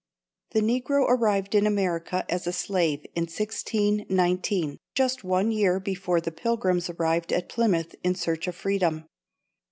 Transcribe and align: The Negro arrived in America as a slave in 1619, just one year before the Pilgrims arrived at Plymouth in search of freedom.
The 0.53 0.61
Negro 0.61 1.05
arrived 1.07 1.53
in 1.53 1.67
America 1.67 2.25
as 2.27 2.47
a 2.47 2.51
slave 2.51 3.05
in 3.15 3.25
1619, 3.25 4.79
just 4.95 5.23
one 5.23 5.51
year 5.51 5.79
before 5.79 6.19
the 6.19 6.31
Pilgrims 6.31 6.89
arrived 6.89 7.31
at 7.31 7.47
Plymouth 7.49 7.93
in 8.03 8.15
search 8.15 8.47
of 8.47 8.55
freedom. 8.55 9.05